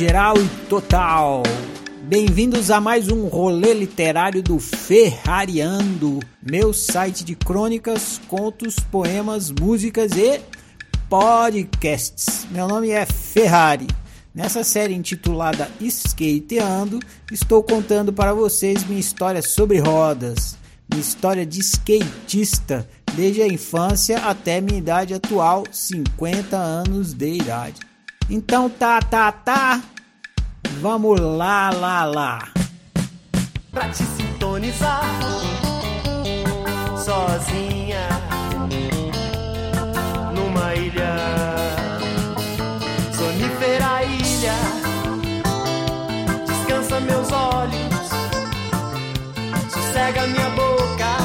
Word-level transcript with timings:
Geral 0.00 0.32
e 0.38 0.48
total! 0.66 1.42
Bem-vindos 2.04 2.70
a 2.70 2.80
mais 2.80 3.10
um 3.10 3.26
rolê 3.26 3.74
literário 3.74 4.42
do 4.42 4.58
Ferrariando, 4.58 6.20
meu 6.42 6.72
site 6.72 7.22
de 7.22 7.36
crônicas, 7.36 8.18
contos, 8.26 8.76
poemas, 8.76 9.50
músicas 9.50 10.12
e 10.12 10.40
podcasts. 11.06 12.46
Meu 12.50 12.66
nome 12.66 12.88
é 12.88 13.04
Ferrari. 13.04 13.88
Nessa 14.34 14.64
série 14.64 14.94
intitulada 14.94 15.70
Skateando, 15.78 16.98
estou 17.30 17.62
contando 17.62 18.10
para 18.10 18.32
vocês 18.32 18.82
minha 18.84 18.98
história 18.98 19.42
sobre 19.42 19.80
rodas, 19.80 20.56
minha 20.90 21.02
história 21.02 21.44
de 21.44 21.60
skatista, 21.60 22.88
desde 23.14 23.42
a 23.42 23.46
infância 23.46 24.16
até 24.20 24.62
minha 24.62 24.78
idade 24.78 25.12
atual, 25.12 25.64
50 25.70 26.56
anos 26.56 27.12
de 27.12 27.34
idade. 27.34 27.89
Então 28.30 28.70
tá, 28.70 29.00
tá, 29.00 29.32
tá. 29.32 29.82
Vamos 30.80 31.20
lá, 31.20 31.70
lá, 31.70 32.04
lá. 32.04 32.48
Pra 33.72 33.88
te 33.88 34.04
sintonizar 34.04 35.02
sozinha 36.96 38.08
numa 40.32 40.74
ilha, 40.76 41.16
sonífera 43.12 44.04
ilha. 44.04 44.54
Descansa 46.46 47.00
meus 47.00 47.32
olhos, 47.32 48.10
sossega 49.70 50.26
minha 50.28 50.50
boca, 50.50 51.16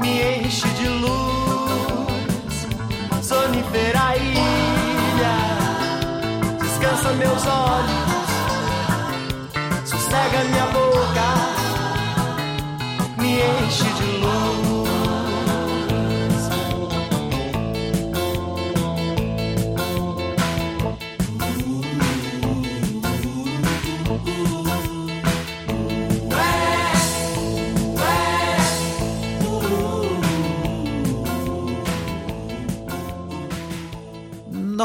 me 0.00 0.44
enche 0.44 0.68
de 0.68 0.88
luz, 0.88 1.37
meus 7.38 7.46
olhos, 7.46 8.30
sossega 9.88 10.44
minha 10.50 10.66
boca, 10.66 11.28
me 13.18 13.40
enche 13.40 13.84
de 13.84 14.18
luz. 14.18 14.67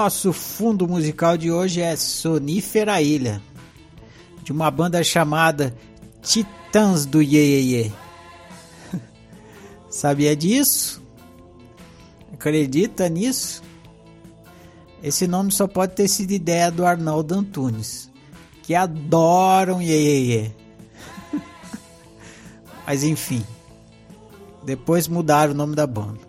Nosso 0.04 0.34
fundo 0.34 0.86
musical 0.86 1.38
de 1.38 1.50
hoje 1.50 1.80
é 1.80 1.96
Sonífera 1.96 3.02
Ilha, 3.02 3.42
de 4.44 4.52
uma 4.52 4.70
banda 4.70 5.02
chamada 5.02 5.74
Titãs 6.22 7.06
do 7.06 7.22
Iê. 7.22 7.90
Sabia 9.90 10.36
disso? 10.36 11.02
Acredita 12.34 13.08
nisso? 13.08 13.64
Esse 15.02 15.26
nome 15.26 15.54
só 15.54 15.68
pode 15.68 15.96
ter 15.96 16.10
sido 16.10 16.32
ideia 16.32 16.70
do 16.70 16.86
Arnaldo 16.86 17.36
Antunes, 17.36 18.12
que 18.62 18.76
adoram 18.76 19.82
Iê. 19.82 20.52
Mas 22.86 23.06
enfim, 23.06 23.42
depois 24.66 25.08
mudaram 25.08 25.54
o 25.54 25.56
nome 25.56 25.78
da 25.78 25.88
banda. 25.88 26.20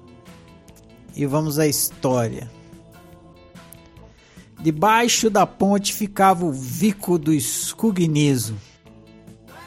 E 1.17 1.27
vamos 1.27 1.59
à 1.59 1.67
história. 1.67 2.54
Debaixo 4.65 5.29
da 5.29 5.47
ponte 5.47 5.93
ficava 5.93 6.47
o 6.47 6.51
Vico 6.51 7.19
do 7.19 7.35
Escugnizo. 7.35 8.57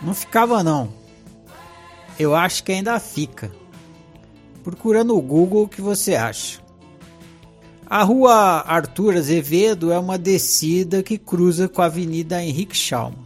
Não 0.02 0.12
ficava 0.12 0.64
não. 0.64 0.90
Eu 2.18 2.34
acho 2.34 2.64
que 2.64 2.72
ainda 2.72 3.00
fica. 3.00 3.52
Procura 4.64 5.04
no 5.04 5.22
Google 5.22 5.66
o 5.66 5.68
que 5.68 5.82
você 5.82 6.16
acha. 6.16 6.60
A 7.86 8.02
rua 8.02 8.64
Arthur 8.66 9.18
Azevedo 9.18 9.92
é 9.92 10.00
uma 10.00 10.18
descida 10.18 11.04
que 11.04 11.20
cruza 11.20 11.70
com 11.70 11.84
a 11.84 11.86
Avenida 11.86 12.44
Henrique 12.44 12.76
Schalman. 12.76 13.24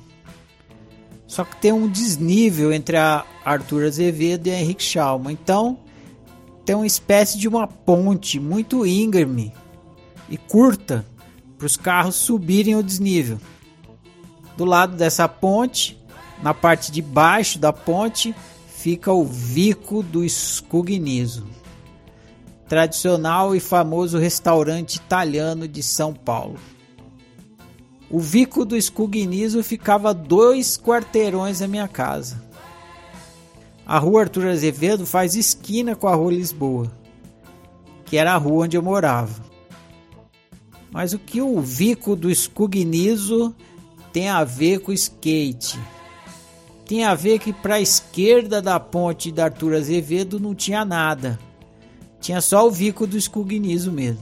Só 1.26 1.46
que 1.46 1.56
tem 1.56 1.72
um 1.72 1.88
desnível 1.88 2.74
entre 2.74 2.98
a 2.98 3.24
Arthur 3.46 3.86
Azevedo 3.86 4.48
e 4.48 4.52
a 4.52 4.60
Henrique 4.60 4.84
Schalman. 4.84 5.32
Então, 5.42 5.80
tem 6.66 6.76
uma 6.76 6.86
espécie 6.86 7.38
de 7.38 7.48
uma 7.48 7.66
ponte 7.66 8.42
muito 8.42 8.86
íngreme 8.86 9.54
e 10.30 10.36
curta 10.36 11.06
para 11.62 11.68
os 11.68 11.78
carros 11.78 12.16
subirem 12.16 12.76
o 12.76 12.82
desnível. 12.82 13.40
Do 14.58 14.66
lado 14.66 14.98
dessa 14.98 15.28
ponte, 15.28 15.96
na 16.42 16.56
parte 16.56 16.92
de 16.92 17.04
baixo 17.04 17.60
da 17.60 17.72
ponte, 17.72 18.34
fica 18.68 19.14
o 19.14 19.24
Vico 19.24 20.02
do 20.02 20.28
Scugnizo, 20.28 21.46
tradicional 22.68 23.56
e 23.56 23.60
famoso 23.60 24.18
restaurante 24.18 24.96
italiano 24.96 25.68
de 25.68 25.84
São 25.84 26.16
Paulo. 26.16 26.58
O 28.10 28.20
Vico 28.20 28.66
do 28.66 28.82
Scugnizo 28.82 29.62
ficava 29.62 30.16
dois 30.16 30.80
quarteirões 30.80 31.60
da 31.60 31.68
minha 31.68 31.88
casa. 31.88 32.44
A 33.86 34.00
rua 34.00 34.22
Arthur 34.22 34.48
Azevedo 34.48 35.06
faz 35.06 35.36
esquina 35.36 35.96
com 35.96 36.08
a 36.08 36.16
rua 36.16 36.32
Lisboa, 36.32 36.92
que 38.04 38.18
era 38.18 38.34
a 38.34 38.38
rua 38.38 38.66
onde 38.66 38.76
eu 38.76 38.82
morava. 38.82 39.51
Mas 40.92 41.14
o 41.14 41.20
que 41.20 41.42
o 41.42 41.62
Vico 41.62 42.16
do 42.16 42.34
Scugnizo 42.34 43.56
tem 44.12 44.28
a 44.28 44.44
ver 44.44 44.80
com 44.80 44.92
skate? 44.92 45.80
Tem 46.86 47.06
a 47.06 47.16
ver 47.16 47.40
que 47.40 47.54
para 47.54 47.76
a 47.76 47.82
esquerda 47.82 48.62
da 48.62 48.78
ponte 48.78 49.32
da 49.32 49.46
Arthur 49.46 49.76
Azevedo 49.76 50.38
não 50.38 50.54
tinha 50.54 50.84
nada. 50.84 51.40
Tinha 52.20 52.42
só 52.42 52.68
o 52.68 52.72
Vico 52.72 53.08
do 53.08 53.20
Scugnizo 53.20 53.92
mesmo. 53.92 54.22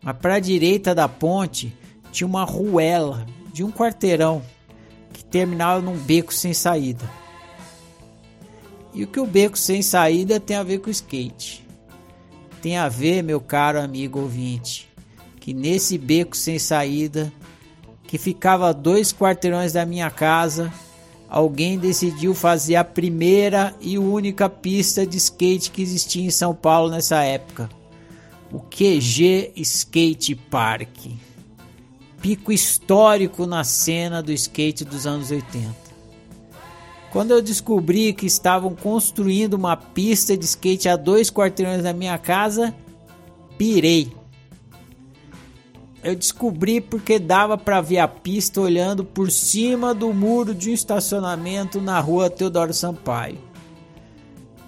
Mas 0.00 0.16
para 0.16 0.36
a 0.36 0.40
direita 0.40 0.94
da 0.94 1.08
ponte 1.08 1.76
tinha 2.12 2.28
uma 2.28 2.44
ruela 2.44 3.26
de 3.52 3.64
um 3.64 3.72
quarteirão 3.72 4.42
que 5.12 5.24
terminava 5.24 5.80
num 5.80 5.96
beco 5.96 6.32
sem 6.32 6.54
saída. 6.54 7.10
E 8.94 9.02
o 9.02 9.06
que 9.06 9.18
o 9.18 9.26
beco 9.26 9.58
sem 9.58 9.82
saída 9.82 10.38
tem 10.38 10.56
a 10.56 10.62
ver 10.62 10.78
com 10.78 10.90
skate? 10.90 11.66
Tem 12.60 12.76
a 12.76 12.88
ver, 12.88 13.22
meu 13.22 13.40
caro 13.40 13.80
amigo 13.80 14.20
ouvinte, 14.20 14.91
que 15.42 15.52
nesse 15.52 15.98
beco 15.98 16.36
sem 16.36 16.56
saída, 16.56 17.32
que 18.06 18.16
ficava 18.16 18.68
a 18.68 18.72
dois 18.72 19.12
quarteirões 19.12 19.72
da 19.72 19.84
minha 19.84 20.08
casa, 20.08 20.72
alguém 21.28 21.76
decidiu 21.76 22.32
fazer 22.32 22.76
a 22.76 22.84
primeira 22.84 23.74
e 23.80 23.98
única 23.98 24.48
pista 24.48 25.04
de 25.04 25.16
skate 25.16 25.72
que 25.72 25.82
existia 25.82 26.24
em 26.24 26.30
São 26.30 26.54
Paulo 26.54 26.92
nessa 26.92 27.24
época. 27.24 27.68
O 28.52 28.60
QG 28.60 29.50
Skate 29.56 30.36
Park. 30.36 31.08
Pico 32.20 32.52
histórico 32.52 33.44
na 33.44 33.64
cena 33.64 34.22
do 34.22 34.30
skate 34.30 34.84
dos 34.84 35.08
anos 35.08 35.32
80. 35.32 35.74
Quando 37.10 37.32
eu 37.32 37.42
descobri 37.42 38.12
que 38.12 38.26
estavam 38.26 38.76
construindo 38.76 39.54
uma 39.54 39.76
pista 39.76 40.36
de 40.36 40.44
skate 40.44 40.88
a 40.88 40.94
dois 40.94 41.32
quarteirões 41.32 41.82
da 41.82 41.92
minha 41.92 42.16
casa, 42.16 42.72
pirei 43.58 44.21
eu 46.02 46.16
descobri 46.16 46.80
porque 46.80 47.18
dava 47.18 47.56
para 47.56 47.80
ver 47.80 47.98
a 47.98 48.08
pista 48.08 48.60
olhando 48.60 49.04
por 49.04 49.30
cima 49.30 49.94
do 49.94 50.12
muro 50.12 50.54
de 50.54 50.70
um 50.70 50.74
estacionamento 50.74 51.80
na 51.80 52.00
rua 52.00 52.28
Teodoro 52.28 52.74
Sampaio. 52.74 53.38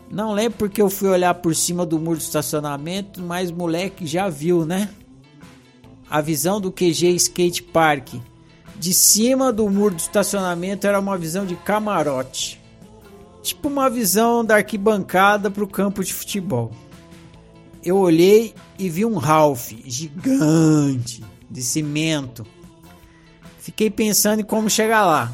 Não 0.09 0.33
lembro 0.33 0.59
porque 0.59 0.81
eu 0.81 0.89
fui 0.89 1.09
olhar 1.09 1.35
por 1.35 1.57
cima 1.57 1.85
do 1.85 1.99
muro 1.99 2.19
do 2.19 2.23
estacionamento, 2.23 3.21
mas 3.21 3.51
moleque 3.51 4.07
já 4.07 4.29
viu, 4.29 4.65
né? 4.65 4.89
A 6.09 6.21
visão 6.21 6.61
do 6.61 6.71
QG 6.71 7.17
Skate 7.17 7.65
Park 7.65 8.15
de 8.77 8.95
cima 8.95 9.53
do 9.53 9.69
muro 9.69 9.97
do 9.97 10.01
estacionamento 10.01 10.87
era 10.87 11.01
uma 11.01 11.19
visão 11.19 11.45
de 11.45 11.57
camarote. 11.57 12.61
Tipo 13.43 13.69
uma 13.69 13.91
visão 13.91 14.45
da 14.45 14.57
arquibancada 14.57 15.51
para 15.51 15.65
o 15.65 15.69
campo 15.69 16.05
de 16.05 16.15
futebol 16.15 16.71
eu 17.85 17.99
olhei 17.99 18.55
e 18.79 18.89
vi 18.89 19.05
um 19.05 19.17
Ralph 19.17 19.73
gigante 19.85 21.23
de 21.51 21.63
cimento. 21.63 22.47
Fiquei 23.59 23.91
pensando 23.91 24.41
em 24.41 24.45
como 24.45 24.71
chegar 24.71 25.05
lá. 25.05 25.33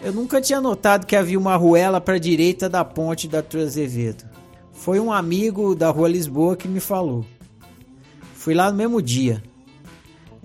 Eu 0.00 0.12
nunca 0.12 0.40
tinha 0.40 0.60
notado 0.60 1.06
que 1.06 1.16
havia 1.16 1.38
uma 1.38 1.56
ruela 1.56 2.00
para 2.00 2.14
a 2.14 2.18
direita 2.18 2.68
da 2.68 2.84
ponte 2.84 3.26
da 3.28 3.40
Azevedo. 3.40 4.24
Foi 4.72 4.98
um 5.00 5.12
amigo 5.12 5.74
da 5.74 5.90
Rua 5.90 6.08
Lisboa 6.08 6.56
que 6.56 6.68
me 6.68 6.80
falou. 6.80 7.26
Fui 8.34 8.54
lá 8.54 8.70
no 8.70 8.78
mesmo 8.78 9.02
dia. 9.02 9.42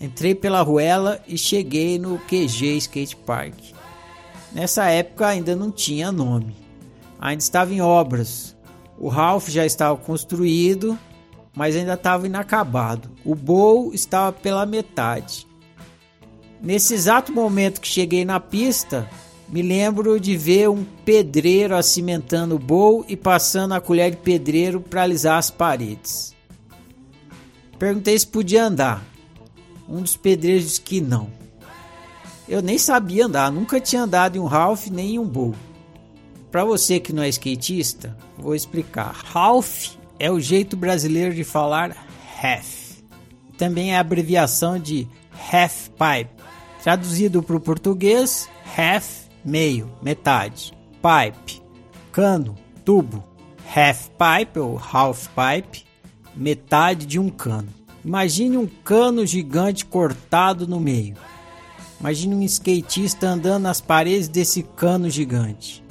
Entrei 0.02 0.36
pela 0.36 0.62
ruela 0.62 1.22
e 1.28 1.38
cheguei 1.38 1.98
no 1.98 2.18
QG 2.20 2.78
Skate 2.78 3.16
Park. 3.16 3.56
Nessa 4.52 4.90
época 4.90 5.28
ainda 5.28 5.56
não 5.56 5.72
tinha 5.72 6.12
nome. 6.12 6.56
Ainda 7.20 7.42
estava 7.42 7.74
em 7.74 7.82
obras 7.82 8.55
o 8.98 9.08
Ralph 9.08 9.50
já 9.50 9.66
estava 9.66 9.98
construído 9.98 10.98
mas 11.56 11.76
ainda 11.76 11.94
estava 11.94 12.28
inacabado. 12.28 13.10
O 13.24 13.34
bowl 13.34 13.94
estava 13.94 14.32
pela 14.34 14.66
metade. 14.66 15.48
Nesse 16.62 16.94
exato 16.94 17.32
momento 17.32 17.80
que 17.80 17.88
cheguei 17.88 18.26
na 18.26 18.40
pista, 18.40 19.10
me 19.48 19.62
lembro 19.62 20.20
de 20.20 20.36
ver 20.36 20.70
um 20.70 20.84
pedreiro 21.06 21.76
acimentando 21.76 22.56
o 22.56 22.60
bowl 22.60 23.06
e 23.08 23.16
passando 23.16 23.74
a 23.74 23.82
colher 23.82 24.12
de 24.12 24.18
pedreiro 24.18 24.82
para 24.82 25.04
alisar 25.04 25.38
as 25.38 25.50
paredes. 25.50 26.36
Perguntei 27.80 28.18
se 28.20 28.28
podia 28.28 28.66
andar. 28.66 29.04
Um 29.88 30.02
dos 30.02 30.18
pedreiros 30.18 30.66
disse 30.66 30.82
que 30.82 31.00
não. 31.00 31.30
Eu 32.48 32.62
nem 32.62 32.78
sabia 32.78 33.26
andar, 33.26 33.52
nunca 33.52 33.80
tinha 33.80 34.04
andado 34.04 34.36
em 34.36 34.40
um 34.40 34.48
half 34.48 34.88
nem 34.88 35.16
em 35.16 35.20
um 35.20 35.26
bowl. 35.26 35.56
Para 36.56 36.64
você 36.64 37.02
que 37.02 37.12
não 37.12 37.22
é 37.22 37.28
skatista, 37.28 38.16
vou 38.38 38.56
explicar. 38.56 39.26
Half 39.34 39.98
é 40.18 40.32
o 40.32 40.40
jeito 40.40 40.78
brasileiro 40.78 41.36
de 41.36 41.44
falar 41.44 41.94
half. 42.42 43.02
Também 43.58 43.92
é 43.92 43.98
a 43.98 44.00
abreviação 44.00 44.80
de 44.80 45.06
half 45.52 45.90
pipe. 45.90 46.42
Traduzido 46.82 47.44
para 47.44 47.58
o 47.58 47.60
português, 47.60 48.48
half, 48.78 49.26
meio, 49.44 49.92
metade. 50.02 50.72
Pipe, 51.02 51.62
cano, 52.10 52.56
tubo. 52.86 53.22
Half 53.76 54.12
pipe 54.12 54.58
ou 54.58 54.80
half 54.80 55.28
pipe, 55.28 55.84
metade 56.34 57.06
de 57.06 57.20
um 57.20 57.28
cano. 57.28 57.68
Imagine 58.02 58.56
um 58.56 58.68
cano 58.82 59.26
gigante 59.26 59.86
cortado 59.86 60.66
no 60.66 60.80
meio. 60.80 61.18
Imagine 62.00 62.34
um 62.34 62.44
skatista 62.44 63.28
andando 63.28 63.64
nas 63.64 63.82
paredes 63.82 64.30
desse 64.30 64.64
cano 64.64 65.10
gigante. 65.10 65.84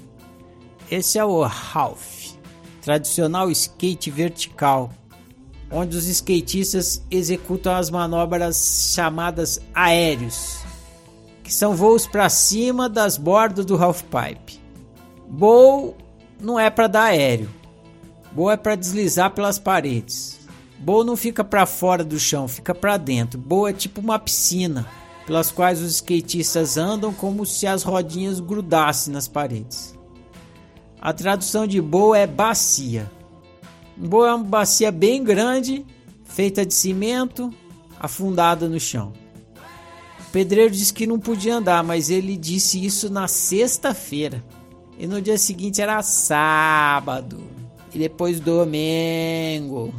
Esse 0.90 1.19
é 1.19 1.25
o 1.25 1.42
half, 1.42 2.34
tradicional 2.82 3.50
skate 3.50 4.10
vertical, 4.10 4.90
onde 5.70 5.96
os 5.96 6.06
skatistas 6.06 7.02
executam 7.10 7.75
as 7.75 7.88
manobras 7.88 8.92
chamadas 8.94 9.60
aéreos, 9.75 10.58
que 11.42 11.52
são 11.52 11.75
voos 11.75 12.06
para 12.06 12.28
cima 12.28 12.88
das 12.88 13.16
bordas 13.16 13.64
do 13.64 13.82
half 13.82 14.02
pipe. 14.02 14.60
Bowl 15.26 15.96
não 16.38 16.60
é 16.60 16.69
para 16.69 16.86
dar 16.86 17.04
aéreo. 17.04 17.50
Bowl 18.31 18.50
é 18.50 18.56
para 18.56 18.76
deslizar 18.76 19.31
pelas 19.31 19.58
paredes. 19.58 20.40
Bowl 20.78 21.02
não 21.02 21.16
fica 21.16 21.42
para 21.42 21.64
fora 21.64 22.04
do 22.04 22.19
chão, 22.19 22.46
fica 22.46 22.75
para 22.75 22.98
dentro. 22.98 23.40
Bowl 23.40 23.66
é 23.66 23.72
tipo 23.72 24.02
uma 24.02 24.19
piscina, 24.19 24.86
pelas 25.26 25.50
quais 25.50 25.81
os 25.81 25.92
skatistas 25.94 26.76
andam 26.76 27.12
como 27.14 27.46
se 27.46 27.66
as 27.66 27.82
rodinhas 27.82 28.38
grudassem 28.38 29.14
nas 29.14 29.26
paredes. 29.26 29.94
A 31.05 31.12
tradução 31.12 31.67
de 31.67 31.83
bowl 31.83 32.15
é 32.15 32.27
bacia. 32.27 33.12
Bowl 33.95 34.25
é 34.25 34.35
uma 34.35 34.43
bacia 34.43 34.91
bem 34.91 35.23
grande, 35.23 35.85
feita 36.25 36.65
de 36.65 36.73
cimento, 36.73 37.53
afundada 38.01 38.71
no 38.71 38.81
chão. 38.81 39.12
O 40.19 40.31
pedreiro 40.33 40.71
disse 40.73 40.95
que 40.95 41.06
não 41.06 41.21
podia 41.21 41.56
andar, 41.56 41.85
mas 41.85 42.09
ele 42.09 42.39
disse 42.39 42.83
isso 42.83 43.11
na 43.11 43.29
sexta-feira. 43.29 44.43
E 44.99 45.06
no 45.06 45.21
dia 45.21 45.37
seguinte 45.37 45.83
era 45.83 46.03
sábado. 46.03 47.45
E 47.93 47.99
depois 47.99 48.41
domingo. 48.41 49.95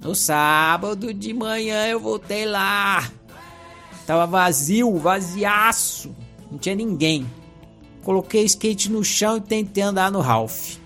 No 0.00 0.14
sábado 0.14 1.12
de 1.12 1.34
manhã 1.34 1.86
eu 1.86 2.00
voltei 2.00 2.46
lá. 2.46 3.06
Tava 4.06 4.26
vazio, 4.26 4.96
vaziaço. 4.96 6.10
Não 6.50 6.56
tinha 6.56 6.74
ninguém. 6.74 7.26
Coloquei 8.02 8.44
skate 8.44 8.90
no 8.90 9.04
chão 9.04 9.36
e 9.36 9.40
tentei 9.40 9.82
andar 9.82 10.10
no 10.10 10.20
Ralph. 10.20 10.76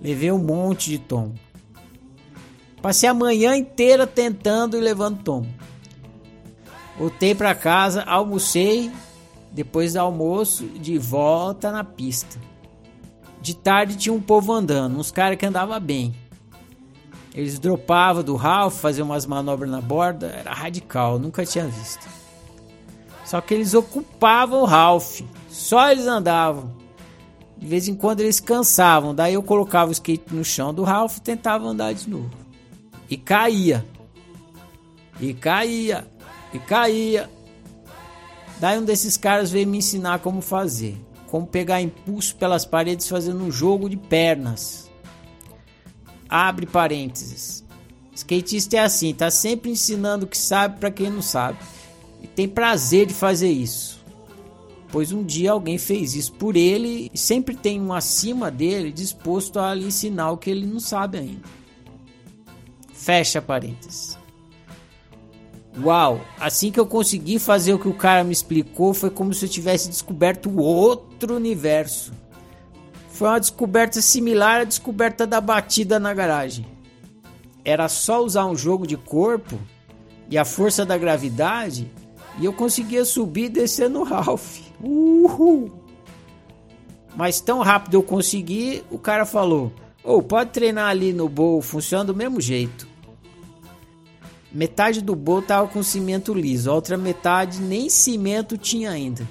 Levei 0.00 0.30
um 0.30 0.38
monte 0.38 0.90
de 0.90 0.98
tom. 0.98 1.32
Passei 2.82 3.08
a 3.08 3.14
manhã 3.14 3.56
inteira 3.56 4.06
tentando 4.06 4.76
e 4.76 4.80
levando 4.80 5.22
tom. 5.22 5.46
Voltei 6.98 7.34
para 7.34 7.54
casa, 7.54 8.02
almocei. 8.02 8.90
Depois 9.52 9.94
do 9.94 9.98
almoço, 9.98 10.66
de 10.66 10.96
volta 10.96 11.72
na 11.72 11.82
pista. 11.82 12.38
De 13.40 13.54
tarde 13.54 13.96
tinha 13.96 14.12
um 14.12 14.20
povo 14.20 14.52
andando, 14.52 14.98
uns 14.98 15.10
caras 15.10 15.36
que 15.36 15.46
andavam 15.46 15.80
bem. 15.80 16.14
Eles 17.34 17.58
dropavam 17.58 18.22
do 18.22 18.36
Ralph, 18.36 18.78
faziam 18.80 19.06
umas 19.06 19.24
manobras 19.24 19.70
na 19.70 19.80
borda, 19.80 20.26
era 20.26 20.52
radical, 20.52 21.18
nunca 21.18 21.44
tinha 21.44 21.66
visto. 21.66 22.06
Só 23.30 23.40
que 23.40 23.54
eles 23.54 23.74
ocupavam 23.74 24.62
o 24.62 24.64
Ralph, 24.64 25.20
só 25.48 25.92
eles 25.92 26.08
andavam. 26.08 26.74
De 27.56 27.64
vez 27.64 27.86
em 27.86 27.94
quando 27.94 28.22
eles 28.22 28.40
cansavam, 28.40 29.14
daí 29.14 29.34
eu 29.34 29.42
colocava 29.44 29.88
o 29.88 29.92
skate 29.92 30.34
no 30.34 30.44
chão 30.44 30.74
do 30.74 30.82
Ralph 30.82 31.18
e 31.18 31.20
tentava 31.20 31.68
andar 31.68 31.94
de 31.94 32.10
novo. 32.10 32.28
E 33.08 33.16
caía. 33.16 33.86
E 35.20 35.32
caía. 35.32 36.08
E 36.52 36.58
caía. 36.58 37.30
Daí 38.58 38.76
um 38.76 38.84
desses 38.84 39.16
caras 39.16 39.52
veio 39.52 39.68
me 39.68 39.78
ensinar 39.78 40.18
como 40.18 40.42
fazer. 40.42 40.96
Como 41.28 41.46
pegar 41.46 41.80
impulso 41.80 42.34
pelas 42.34 42.64
paredes 42.64 43.08
fazendo 43.08 43.44
um 43.44 43.52
jogo 43.52 43.88
de 43.88 43.96
pernas. 43.96 44.90
Abre 46.28 46.66
parênteses. 46.66 47.64
Skatista 48.12 48.78
é 48.78 48.80
assim, 48.80 49.14
tá 49.14 49.30
sempre 49.30 49.70
ensinando 49.70 50.24
o 50.26 50.28
que 50.28 50.36
sabe 50.36 50.80
para 50.80 50.90
quem 50.90 51.08
não 51.08 51.22
sabe. 51.22 51.58
E 52.22 52.26
tem 52.26 52.48
prazer 52.48 53.06
de 53.06 53.14
fazer 53.14 53.50
isso. 53.50 54.00
Pois 54.92 55.12
um 55.12 55.22
dia 55.22 55.52
alguém 55.52 55.78
fez 55.78 56.14
isso 56.14 56.32
por 56.32 56.56
ele 56.56 57.10
e 57.12 57.18
sempre 57.18 57.54
tem 57.54 57.80
um 57.80 57.92
acima 57.92 58.50
dele 58.50 58.90
disposto 58.90 59.58
a 59.58 59.72
lhe 59.72 59.86
ensinar 59.86 60.32
o 60.32 60.36
que 60.36 60.50
ele 60.50 60.66
não 60.66 60.80
sabe 60.80 61.18
ainda. 61.18 61.48
Fecha 62.92 63.40
parênteses. 63.40 64.18
Uau, 65.78 66.20
assim 66.38 66.72
que 66.72 66.80
eu 66.80 66.86
consegui 66.86 67.38
fazer 67.38 67.72
o 67.72 67.78
que 67.78 67.88
o 67.88 67.94
cara 67.94 68.24
me 68.24 68.32
explicou, 68.32 68.92
foi 68.92 69.08
como 69.08 69.32
se 69.32 69.44
eu 69.44 69.48
tivesse 69.48 69.88
descoberto 69.88 70.58
outro 70.58 71.36
universo. 71.36 72.12
Foi 73.12 73.28
uma 73.28 73.38
descoberta 73.38 74.00
similar 74.02 74.62
à 74.62 74.64
descoberta 74.64 75.26
da 75.26 75.40
batida 75.40 76.00
na 76.00 76.12
garagem. 76.12 76.66
Era 77.64 77.88
só 77.88 78.24
usar 78.24 78.46
um 78.46 78.56
jogo 78.56 78.86
de 78.86 78.96
corpo 78.96 79.58
e 80.28 80.36
a 80.36 80.44
força 80.44 80.84
da 80.84 80.98
gravidade 80.98 81.90
e 82.38 82.44
eu 82.44 82.52
conseguia 82.52 83.04
subir 83.04 83.44
e 83.44 83.48
descer 83.48 83.88
no 83.88 84.02
Ralph. 84.02 84.60
Uhul! 84.82 85.70
Mas 87.16 87.40
tão 87.40 87.60
rápido 87.60 87.94
eu 87.94 88.02
consegui, 88.02 88.84
o 88.90 88.98
cara 88.98 89.26
falou: 89.26 89.72
"Ou 90.04 90.18
oh, 90.18 90.22
pode 90.22 90.50
treinar 90.50 90.88
ali 90.88 91.12
no 91.12 91.28
bowl, 91.28 91.60
funciona 91.60 92.04
do 92.04 92.14
mesmo 92.14 92.40
jeito". 92.40 92.88
Metade 94.52 95.00
do 95.00 95.14
bowl 95.14 95.42
tava 95.42 95.68
com 95.68 95.82
cimento 95.82 96.34
liso, 96.34 96.70
a 96.70 96.74
outra 96.74 96.96
metade 96.96 97.60
nem 97.60 97.88
cimento 97.88 98.58
tinha 98.58 98.90
ainda. 98.90 99.26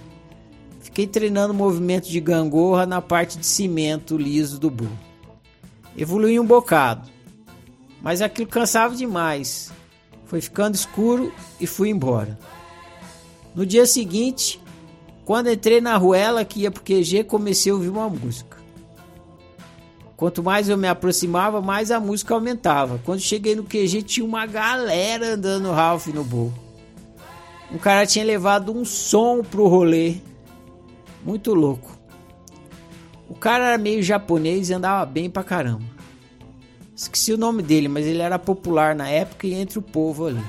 Fiquei 0.79 1.05
treinando 1.05 1.53
movimento 1.53 2.09
de 2.09 2.19
gangorra 2.19 2.85
na 2.85 3.01
parte 3.01 3.37
de 3.37 3.45
cimento 3.45 4.17
liso 4.17 4.59
do 4.59 4.69
burro. 4.69 4.97
Evolui 5.97 6.39
um 6.39 6.45
bocado, 6.45 7.09
mas 8.01 8.21
aquilo 8.21 8.47
cansava 8.47 8.95
demais. 8.95 9.71
Foi 10.25 10.39
ficando 10.39 10.75
escuro 10.75 11.33
e 11.59 11.67
fui 11.67 11.89
embora. 11.89 12.39
No 13.55 13.65
dia 13.65 13.85
seguinte, 13.85 14.61
quando 15.25 15.51
entrei 15.51 15.81
na 15.81 15.97
ruela 15.97 16.45
que 16.45 16.61
ia 16.61 16.71
pro 16.71 16.83
QG, 16.83 17.23
comecei 17.23 17.71
a 17.71 17.75
ouvir 17.75 17.89
uma 17.89 18.09
música. 18.09 18.57
Quanto 20.15 20.43
mais 20.43 20.67
eu 20.67 20.77
me 20.77 20.87
aproximava, 20.87 21.61
mais 21.61 21.91
a 21.91 21.99
música 21.99 22.33
aumentava. 22.33 22.99
Quando 23.05 23.21
cheguei 23.21 23.55
no 23.55 23.63
QG, 23.63 24.01
tinha 24.03 24.25
uma 24.25 24.45
galera 24.45 25.35
andando 25.35 25.71
Ralph 25.71 26.07
no 26.07 26.23
burro. 26.23 26.53
Um 27.71 27.77
cara 27.77 28.05
tinha 28.05 28.25
levado 28.25 28.75
um 28.75 28.83
som 28.83 29.41
pro 29.43 29.67
rolê 29.67 30.15
muito 31.23 31.53
louco. 31.53 31.97
O 33.29 33.35
cara 33.35 33.69
era 33.69 33.77
meio 33.77 34.01
japonês 34.01 34.69
e 34.69 34.73
andava 34.73 35.05
bem 35.05 35.29
pra 35.29 35.43
caramba. 35.43 35.85
Esqueci 36.95 37.31
o 37.31 37.37
nome 37.37 37.61
dele, 37.61 37.87
mas 37.87 38.05
ele 38.05 38.21
era 38.21 38.37
popular 38.39 38.95
na 38.95 39.07
época 39.07 39.47
e 39.47 39.53
entre 39.53 39.79
o 39.79 39.81
povo 39.81 40.27
ali. 40.27 40.43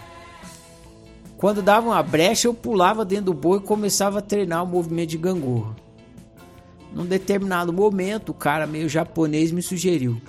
Quando 1.40 1.62
dava 1.62 1.86
uma 1.86 2.02
brecha, 2.02 2.48
eu 2.48 2.52
pulava 2.52 3.02
dentro 3.02 3.24
do 3.26 3.32
boi 3.32 3.56
e 3.56 3.62
começava 3.62 4.18
a 4.18 4.22
treinar 4.22 4.62
o 4.62 4.66
movimento 4.66 5.08
de 5.08 5.16
gangorra. 5.16 5.74
Num 6.92 7.06
determinado 7.06 7.72
momento, 7.72 8.28
o 8.28 8.34
cara 8.34 8.66
meio 8.66 8.90
japonês 8.90 9.50
me 9.50 9.62
sugeriu: 9.62 10.20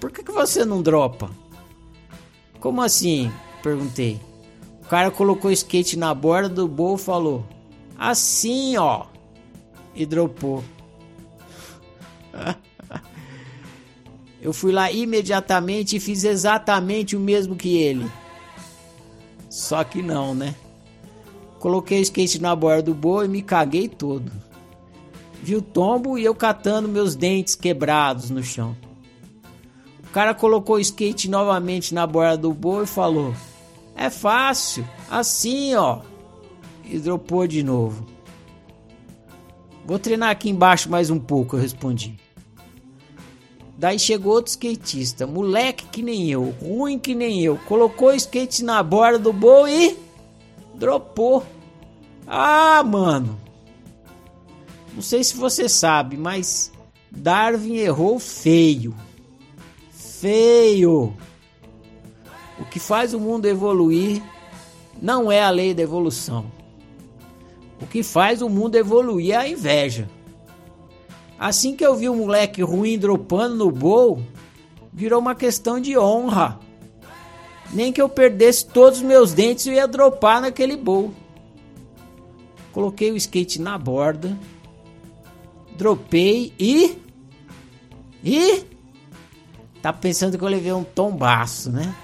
Por 0.00 0.10
que, 0.10 0.22
que 0.22 0.32
você 0.32 0.64
não 0.64 0.80
dropa? 0.80 1.30
Como 2.60 2.80
assim? 2.80 3.30
Perguntei. 3.62 4.18
O 4.82 4.88
cara 4.88 5.10
colocou 5.10 5.50
o 5.50 5.52
skate 5.52 5.98
na 5.98 6.14
borda 6.14 6.48
do 6.48 6.66
boi 6.66 6.94
e 6.94 6.98
falou: 6.98 7.44
Assim, 7.98 8.78
ó 8.78 9.04
e 9.94 10.06
dropou. 10.06 10.64
Eu 14.40 14.54
fui 14.54 14.72
lá 14.72 14.90
imediatamente 14.90 15.96
e 15.96 16.00
fiz 16.00 16.24
exatamente 16.24 17.14
o 17.14 17.20
mesmo 17.20 17.54
que 17.54 17.76
ele. 17.76 18.10
Só 19.50 19.82
que 19.82 20.00
não, 20.00 20.32
né? 20.32 20.54
Coloquei 21.58 21.98
o 21.98 22.02
skate 22.02 22.40
na 22.40 22.54
borda 22.54 22.84
do 22.84 22.94
boi 22.94 23.26
e 23.26 23.28
me 23.28 23.42
caguei 23.42 23.88
todo. 23.88 24.32
Vi 25.42 25.56
o 25.56 25.60
tombo 25.60 26.16
e 26.16 26.24
eu 26.24 26.34
catando 26.34 26.88
meus 26.88 27.16
dentes 27.16 27.56
quebrados 27.56 28.30
no 28.30 28.42
chão. 28.42 28.76
O 30.04 30.12
cara 30.12 30.34
colocou 30.34 30.76
o 30.76 30.80
skate 30.80 31.28
novamente 31.28 31.92
na 31.92 32.06
borda 32.06 32.38
do 32.38 32.54
boi 32.54 32.84
e 32.84 32.86
falou: 32.86 33.34
É 33.96 34.08
fácil, 34.08 34.86
assim 35.10 35.74
ó. 35.74 36.00
E 36.84 36.98
dropou 36.98 37.46
de 37.46 37.62
novo. 37.62 38.06
Vou 39.84 39.98
treinar 39.98 40.30
aqui 40.30 40.48
embaixo 40.48 40.88
mais 40.88 41.10
um 41.10 41.18
pouco, 41.18 41.56
eu 41.56 41.60
respondi. 41.60 42.16
Daí 43.80 43.98
chegou 43.98 44.34
outro 44.34 44.50
skatista, 44.50 45.26
moleque 45.26 45.86
que 45.86 46.02
nem 46.02 46.28
eu, 46.28 46.54
ruim 46.60 46.98
que 46.98 47.14
nem 47.14 47.40
eu, 47.40 47.56
colocou 47.66 48.08
o 48.08 48.14
skate 48.14 48.62
na 48.62 48.82
borda 48.82 49.18
do 49.18 49.32
boi 49.32 49.72
e 49.72 49.98
dropou. 50.74 51.42
Ah, 52.26 52.82
mano. 52.84 53.40
Não 54.92 55.00
sei 55.00 55.24
se 55.24 55.34
você 55.34 55.66
sabe, 55.66 56.18
mas 56.18 56.70
Darwin 57.10 57.76
errou 57.76 58.18
feio. 58.18 58.94
Feio. 59.90 61.16
O 62.58 62.66
que 62.66 62.78
faz 62.78 63.14
o 63.14 63.18
mundo 63.18 63.46
evoluir 63.46 64.22
não 65.00 65.32
é 65.32 65.42
a 65.42 65.48
lei 65.48 65.72
da 65.72 65.82
evolução. 65.82 66.52
O 67.80 67.86
que 67.86 68.02
faz 68.02 68.42
o 68.42 68.48
mundo 68.50 68.76
evoluir 68.76 69.32
é 69.32 69.36
a 69.36 69.48
inveja. 69.48 70.06
Assim 71.40 71.74
que 71.74 71.82
eu 71.82 71.96
vi 71.96 72.06
o 72.06 72.14
moleque 72.14 72.60
ruim 72.60 72.98
dropando 72.98 73.54
no 73.54 73.70
bowl, 73.70 74.22
virou 74.92 75.18
uma 75.18 75.34
questão 75.34 75.80
de 75.80 75.96
honra. 75.96 76.60
Nem 77.72 77.90
que 77.90 78.02
eu 78.02 78.10
perdesse 78.10 78.66
todos 78.66 78.98
os 78.98 79.04
meus 79.04 79.32
dentes 79.32 79.66
eu 79.66 79.72
ia 79.72 79.88
dropar 79.88 80.42
naquele 80.42 80.76
bowl. 80.76 81.14
Coloquei 82.72 83.10
o 83.10 83.16
skate 83.16 83.58
na 83.58 83.78
borda, 83.78 84.38
dropei 85.78 86.52
e. 86.58 86.98
E. 88.22 88.62
Tá 89.80 89.94
pensando 89.94 90.36
que 90.36 90.44
eu 90.44 90.48
levei 90.48 90.74
um 90.74 90.84
tombaço, 90.84 91.72
né? 91.72 91.94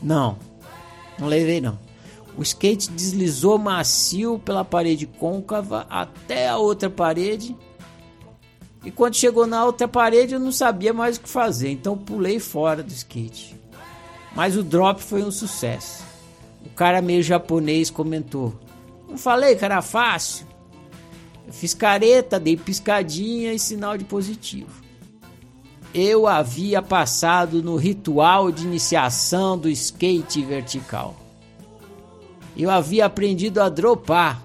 Não, 0.00 0.38
não 1.18 1.28
levei 1.28 1.60
não. 1.60 1.78
O 2.38 2.42
skate 2.42 2.90
deslizou 2.90 3.58
macio 3.58 4.38
pela 4.38 4.64
parede 4.64 5.06
côncava 5.06 5.86
até 5.90 6.48
a 6.48 6.56
outra 6.56 6.88
parede 6.88 7.54
e 8.86 8.90
quando 8.92 9.16
chegou 9.16 9.48
na 9.48 9.64
outra 9.64 9.88
parede 9.88 10.34
eu 10.34 10.38
não 10.38 10.52
sabia 10.52 10.94
mais 10.94 11.16
o 11.16 11.20
que 11.20 11.28
fazer, 11.28 11.70
então 11.70 11.98
pulei 11.98 12.38
fora 12.38 12.84
do 12.84 12.92
skate. 12.92 13.56
Mas 14.32 14.56
o 14.56 14.62
drop 14.62 15.02
foi 15.02 15.24
um 15.24 15.30
sucesso. 15.32 16.04
O 16.64 16.68
cara 16.70 17.02
meio 17.02 17.20
japonês 17.20 17.90
comentou: 17.90 18.54
Não 19.08 19.18
falei 19.18 19.56
que 19.56 19.64
era 19.64 19.82
fácil? 19.82 20.46
Eu 21.44 21.52
fiz 21.52 21.74
careta, 21.74 22.38
dei 22.38 22.56
piscadinha 22.56 23.52
e 23.52 23.58
sinal 23.58 23.98
de 23.98 24.04
positivo. 24.04 24.70
Eu 25.92 26.28
havia 26.28 26.80
passado 26.80 27.64
no 27.64 27.74
ritual 27.74 28.52
de 28.52 28.62
iniciação 28.62 29.58
do 29.58 29.68
skate 29.68 30.44
vertical. 30.44 31.16
Eu 32.56 32.70
havia 32.70 33.06
aprendido 33.06 33.60
a 33.60 33.68
dropar. 33.68 34.40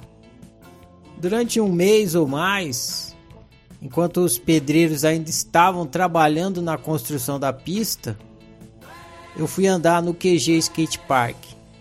Durante 1.16 1.62
um 1.62 1.72
mês 1.72 2.16
ou 2.16 2.28
mais, 2.28 3.11
Enquanto 3.82 4.18
os 4.18 4.38
pedreiros 4.38 5.04
ainda 5.04 5.30
estavam 5.30 5.88
trabalhando 5.88 6.62
na 6.62 6.78
construção 6.78 7.40
da 7.40 7.52
pista, 7.52 8.16
eu 9.36 9.48
fui 9.48 9.66
andar 9.66 10.04
no 10.04 10.14
QG 10.14 10.58
Skate 10.60 11.00
Park, 11.00 11.38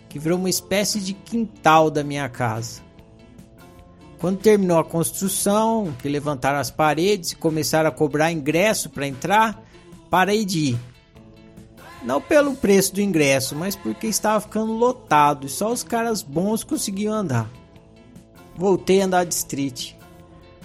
que 0.09 0.19
virou 0.19 0.39
uma 0.39 0.49
espécie 0.49 0.99
de 0.99 1.13
quintal 1.13 1.91
da 1.91 2.03
minha 2.03 2.27
casa. 2.29 2.81
Quando 4.19 4.39
terminou 4.39 4.79
a 4.79 4.85
construção, 4.85 5.95
que 6.01 6.09
levantaram 6.09 6.59
as 6.59 6.71
paredes 6.71 7.33
e 7.33 7.37
começaram 7.37 7.89
a 7.89 7.93
cobrar 7.93 8.33
ingresso 8.33 8.89
para 8.89 9.07
entrar, 9.07 9.63
parei 10.09 10.45
de 10.45 10.59
ir. 10.71 10.79
Não 12.03 12.21
pelo 12.21 12.55
preço 12.55 12.95
do 12.95 13.03
ingresso, 13.03 13.55
mas 13.55 13.77
porque 13.77 14.07
estava 14.07 14.41
ficando 14.41 14.73
lotado 14.73 15.47
e 15.47 15.51
só 15.51 15.71
os 15.71 15.83
caras 15.83 16.23
bons 16.23 16.65
conseguiam 16.65 17.13
andar. 17.13 17.51
Voltei 18.57 19.03
a 19.03 19.05
andar 19.05 19.25
de 19.25 19.35
street 19.35 20.00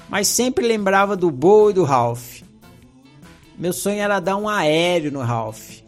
mas 0.09 0.27
sempre 0.27 0.67
lembrava 0.67 1.15
do 1.15 1.31
Bo 1.31 1.69
e 1.69 1.73
do 1.73 1.83
Ralph. 1.83 2.41
Meu 3.57 3.73
sonho 3.73 3.99
era 3.99 4.19
dar 4.19 4.37
um 4.37 4.49
aéreo 4.49 5.11
no 5.11 5.21
Ralph. 5.21 5.79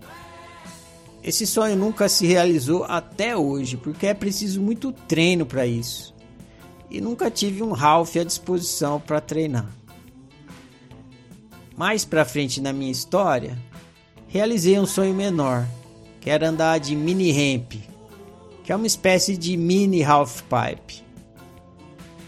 Esse 1.23 1.45
sonho 1.45 1.75
nunca 1.75 2.07
se 2.07 2.25
realizou 2.25 2.85
até 2.85 3.35
hoje, 3.35 3.75
porque 3.75 4.07
é 4.07 4.13
preciso 4.13 4.61
muito 4.61 4.91
treino 4.93 5.45
para 5.45 5.67
isso. 5.67 6.15
E 6.89 7.01
nunca 7.01 7.29
tive 7.29 7.61
um 7.61 7.73
Ralph 7.73 8.15
à 8.15 8.23
disposição 8.23 8.99
para 8.99 9.19
treinar. 9.19 9.67
Mais 11.75 12.05
para 12.05 12.23
frente 12.23 12.61
na 12.61 12.71
minha 12.71 12.91
história, 12.91 13.59
realizei 14.29 14.79
um 14.79 14.85
sonho 14.85 15.13
menor, 15.13 15.67
que 16.21 16.29
era 16.29 16.49
andar 16.49 16.79
de 16.79 16.95
mini 16.95 17.31
ramp, 17.31 17.73
que 18.63 18.71
é 18.71 18.75
uma 18.75 18.87
espécie 18.87 19.35
de 19.35 19.57
mini 19.57 20.03
half 20.03 20.41
pipe. 20.43 21.06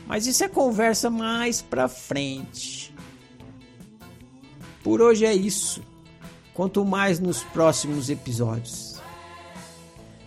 Mas 0.09 0.25
isso 0.25 0.43
é 0.43 0.49
conversa 0.49 1.07
mais 1.07 1.61
pra 1.61 1.87
frente. 1.87 2.91
Por 4.83 5.01
hoje 5.01 5.23
é 5.23 5.35
isso. 5.35 5.83
Quanto 6.51 6.83
mais 6.83 7.19
nos 7.19 7.43
próximos 7.43 8.09
episódios. 8.09 8.99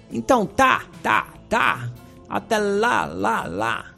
Então 0.08 0.46
tá, 0.46 0.86
tá, 1.02 1.34
tá. 1.48 1.92
Até 2.28 2.58
lá, 2.58 3.06
lá, 3.06 3.44
lá. 3.48 3.91